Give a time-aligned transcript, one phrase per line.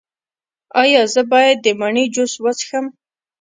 [0.81, 2.85] ایا زه باید د مڼې جوس وڅښم؟